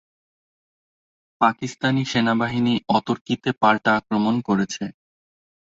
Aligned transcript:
পাকিস্তানি 1.41 2.03
সেনাবাহিনী 2.11 2.73
অতর্কিতে 2.97 3.49
পাল্টা 3.61 3.91
আক্রমণ 3.99 4.35
করেছে। 4.47 4.83